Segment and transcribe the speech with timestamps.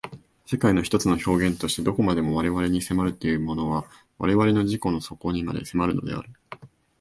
[0.47, 3.85] 世界が一つの表現として何処までも我々に迫るというのは
[4.17, 6.31] 我々の自己の底にまで迫るのである。